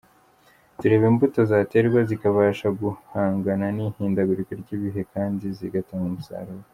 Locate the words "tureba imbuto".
0.79-1.39